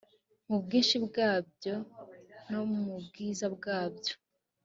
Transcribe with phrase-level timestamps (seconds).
[0.47, 1.75] mu bwinshi bwabyo
[2.51, 4.13] no mu bwiza bwabyo